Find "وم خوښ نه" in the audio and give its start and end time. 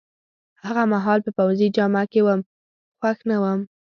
2.25-3.37